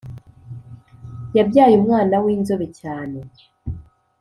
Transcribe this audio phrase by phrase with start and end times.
[1.37, 3.19] Yabyaye umwana winzobe cyane